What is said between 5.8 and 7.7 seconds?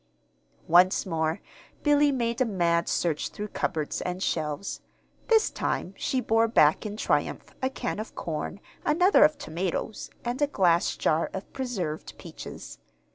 she bore back in triumph a